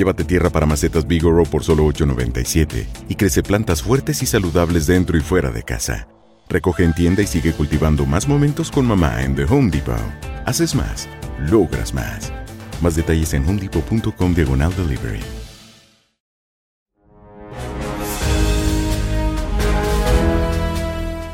[0.00, 5.18] Llévate tierra para macetas Bigoro por solo $8.97 y crece plantas fuertes y saludables dentro
[5.18, 6.08] y fuera de casa.
[6.48, 10.00] Recoge en tienda y sigue cultivando más momentos con mamá en The Home Depot.
[10.46, 11.06] Haces más,
[11.50, 12.32] logras más.
[12.80, 15.20] Más detalles en homedepot.com diagonal delivery.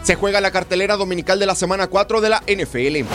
[0.02, 3.06] Se juega la cartelera dominical de la semana 4 de la NFL.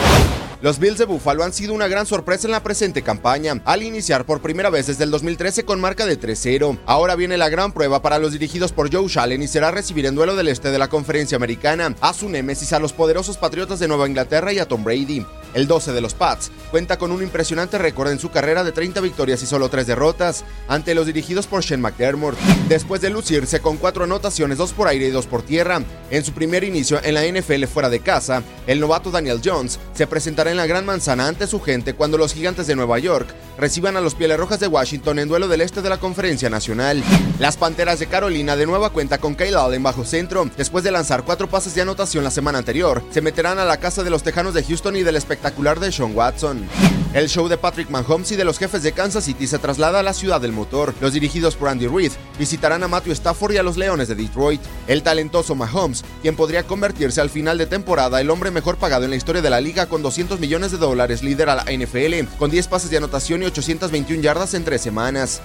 [0.62, 4.24] Los Bills de Buffalo han sido una gran sorpresa en la presente campaña, al iniciar
[4.24, 6.78] por primera vez desde el 2013 con marca de 3-0.
[6.86, 10.14] Ahora viene la gran prueba para los dirigidos por Joe Shallen y será recibir en
[10.14, 13.88] duelo del este de la conferencia americana a su némesis a los poderosos Patriotas de
[13.88, 15.26] Nueva Inglaterra y a Tom Brady.
[15.54, 19.00] El 12 de los Pats cuenta con un impresionante récord en su carrera de 30
[19.00, 22.38] victorias y solo 3 derrotas ante los dirigidos por Shane McDermott.
[22.68, 26.32] Después de lucirse con 4 anotaciones, 2 por aire y 2 por tierra, en su
[26.32, 30.56] primer inicio en la NFL fuera de casa, el novato Daniel Jones se presentará en
[30.56, 33.28] la Gran Manzana ante su gente cuando los gigantes de Nueva York
[33.58, 37.02] reciban a los Pieles Rojas de Washington en duelo del este de la Conferencia Nacional.
[37.38, 41.24] Las Panteras de Carolina de nueva cuenta con Kyle Allen bajo centro, después de lanzar
[41.24, 44.54] 4 pases de anotación la semana anterior, se meterán a la casa de los Tejanos
[44.54, 46.68] de Houston y del espectacular de Sean Watson.
[47.14, 50.02] El show de Patrick Mahomes y de los jefes de Kansas City se traslada a
[50.02, 50.94] la ciudad del motor.
[50.98, 54.62] Los dirigidos por Andy Reid visitarán a Matthew Stafford y a los Leones de Detroit.
[54.86, 59.10] El talentoso Mahomes, quien podría convertirse al final de temporada el hombre mejor pagado en
[59.10, 62.68] la historia de la liga con 200 millones de dólares, lidera la NFL con 10
[62.68, 65.42] pases de anotación y 821 yardas en tres semanas.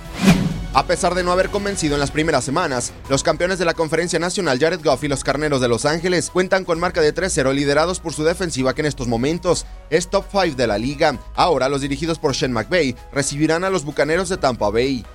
[0.73, 4.19] A pesar de no haber convencido en las primeras semanas, los campeones de la Conferencia
[4.19, 8.00] Nacional Jared Goff y los Carneros de Los Ángeles cuentan con marca de 3-0 liderados
[8.00, 11.17] por su defensiva que en estos momentos es top 5 de la liga.
[11.35, 15.05] Ahora los dirigidos por Shane McVay recibirán a los Bucaneros de Tampa Bay.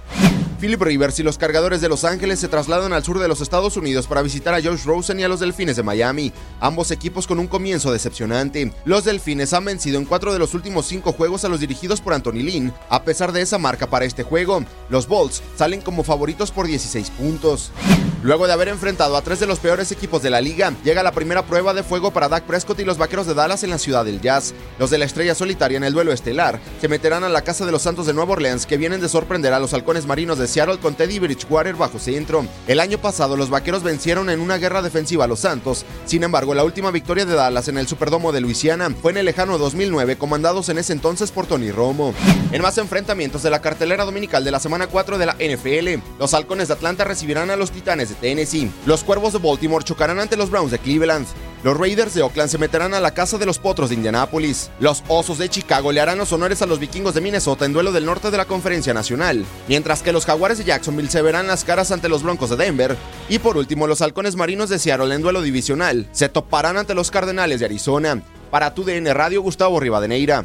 [0.63, 3.77] Philip Rivers y los cargadores de Los Ángeles se trasladan al sur de los Estados
[3.77, 7.41] Unidos para visitar a Josh Rosen y a los Delfines de Miami, ambos equipos con
[7.41, 8.73] un comienzo decepcionante.
[8.85, 12.15] Los Delfines han vencido en cuatro de los últimos cinco juegos a los dirigidos por
[12.15, 12.73] Anthony Lynn.
[12.91, 17.11] A pesar de esa marca para este juego, los Bolts salen como favoritos por 16
[17.11, 17.73] puntos.
[18.23, 21.11] Luego de haber enfrentado a tres de los peores equipos de la liga, llega la
[21.11, 24.05] primera prueba de fuego para Dak Prescott y los Vaqueros de Dallas en la ciudad
[24.05, 24.55] del Jazz.
[24.79, 27.73] Los de la estrella solitaria en el duelo estelar se meterán a la casa de
[27.73, 30.79] los Santos de Nueva Orleans que vienen de sorprender a los halcones marinos de Seattle
[30.79, 32.47] con Teddy Bridgewater bajo centro.
[32.69, 35.85] El año pasado los Vaqueros vencieron en una guerra defensiva a los Santos.
[36.07, 39.27] Sin embargo, la última victoria de Dallas en el Superdomo de Luisiana fue en el
[39.27, 42.15] lejano 2009, comandados en ese entonces por Tony Romo.
[42.53, 46.35] En más enfrentamientos de la cartelera dominical de la semana 4 de la NFL, los
[46.35, 48.71] halcones de Atlanta recibirán a los Titanes Tennessee.
[48.87, 51.27] Los Cuervos de Baltimore chocarán ante los Browns de Cleveland.
[51.63, 54.71] Los Raiders de Oakland se meterán a la casa de los Potros de Indianápolis.
[54.81, 57.93] Los Osos de Chicago le harán los honores a los Vikingos de Minnesota en duelo
[57.93, 61.65] del norte de la Conferencia Nacional, mientras que los Jaguares de Jacksonville se verán las
[61.65, 62.97] caras ante los Broncos de Denver.
[63.29, 67.13] Y por último, los Halcones Marinos de Seattle en duelo divisional se toparán ante los
[67.13, 68.23] Cardenales de Arizona.
[68.51, 70.45] Para tu DN Radio, Gustavo Rivadeneira.